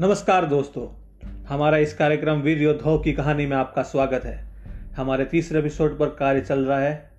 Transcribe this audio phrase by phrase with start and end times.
[0.00, 0.86] नमस्कार दोस्तों।
[1.48, 4.48] हमारा इस कार्यक्रम वीर योद्धाओं की कहानी में आपका स्वागत है।
[4.96, 7.10] हमारे तीसरे एपिसोड पर कार्य चल रहा है।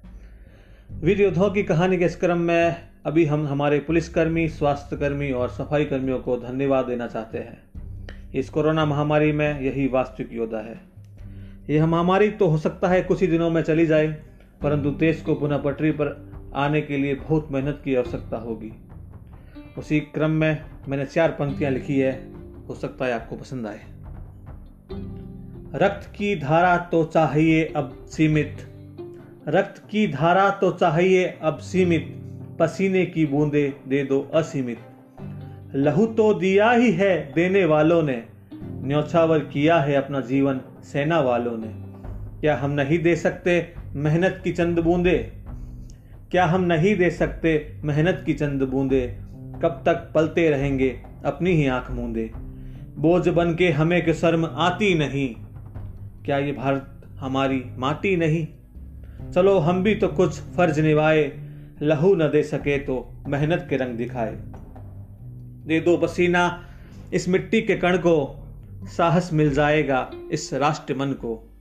[0.92, 5.86] वीर योद्धाओं की कहानी के इस क्रम में अभी हम हमारे पुलिसकर्मी, स्वास्थ्यकर्मी और सफ़ाई
[5.86, 7.64] कर्मियों को धन्यवाद देना चाहते हैं।
[8.34, 10.80] इस कोरोना महामारी में यही वास्तविक योद्धा है।
[11.70, 14.08] यह महामारी तो हो सकता है कुछ ही दिनों में चली जाए,
[14.62, 18.72] परंतु देश को पुनः पटरी पर आने के लिए बहुत मेहनत की आवश्यकता होगी।
[19.78, 22.39] उसी क्रम में मैंने चार पंक्तियाँ लिखी है।
[22.70, 23.80] हो सकता है आपको पसंद आए।
[25.76, 28.58] रक्त की धारा तो चाहिए अब सीमित।
[29.48, 32.16] रक्त की धारा तो चाहिए अब सीमित।
[32.60, 34.80] पसीने की बूंदे दे दो असीमित।
[35.76, 38.24] लहू तो दिया ही है देने वालों ने।
[38.64, 41.74] न्यौछावर किया है अपना जीवन सेना वालों ने।
[42.42, 45.34] क्या हम नहीं दे सकते मेहनत की चंद बूंदे?
[46.32, 49.18] क्या हम नहीं दे सकते मेहनत की चंद बूंदे?
[49.62, 52.49] कब तक पलते रहेंगे अपनी ही आँख मूंदे?
[53.00, 55.36] बोझ बन के हमें के शर्म आती नहीं।
[56.26, 58.48] क्या ये भारत हमारी माटी नहीं?
[59.32, 61.32] चलो हम भी तो कुछ फ़र्ज़ निभाए,
[61.82, 64.36] लहू न दे सके तो मेहनत के रंग दिखाए।
[65.66, 66.68] दे दो पसीना
[67.14, 68.48] इस मिट्टी के कण को,
[68.84, 71.54] साहस मिल जाएगा इस राष्ट्र मन को।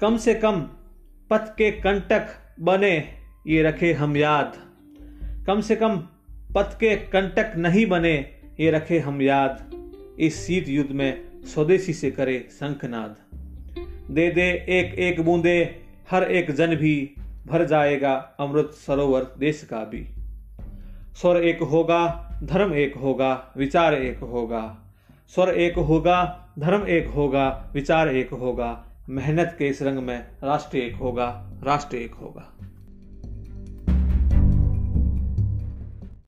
[0.00, 0.60] कम से कम
[1.30, 2.26] पथ के कंटक
[2.60, 3.08] बने,
[3.46, 4.56] ये रखे हम याद।
[5.46, 5.96] कम से कम
[6.54, 8.30] पथ के कंटक नहीं बने,
[8.60, 9.76] ये रखे हम याद।
[10.18, 13.16] इस शीत युद्ध में स्वदेशी से करे शंखनाद।
[14.10, 17.14] दे दे एक एक बूंदे, हर एक जन भी
[17.46, 20.06] भर जाएगा अमृत सरोवर देश का भी।
[21.16, 24.78] स्वर एक होगा, धर्म एक होगा, विचार एक होगा।
[25.28, 30.78] स्वर एक होगा, धर्म एक होगा, विचार एक होगा। मेहनत के इस रंग में राष्ट्र
[30.78, 32.52] एक होगा, राष्ट्र एक होगा।